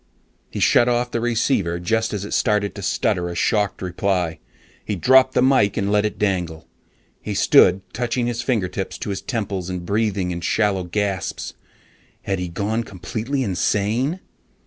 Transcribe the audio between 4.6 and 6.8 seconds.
He dropped the mike and let it dangle.